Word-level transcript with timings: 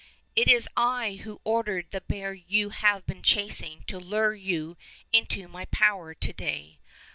"It 0.35 0.47
is 0.47 0.67
I 0.75 1.21
who 1.23 1.41
ordered 1.43 1.91
the 1.91 2.01
bear 2.01 2.33
you 2.33 2.71
have 2.71 3.05
been 3.05 3.21
chasing 3.21 3.83
to 3.83 3.99
lure 3.99 4.33
you 4.33 4.75
into 5.13 5.47
my 5.47 5.65
power 5.65 6.15
to 6.15 6.33
day. 6.33 6.79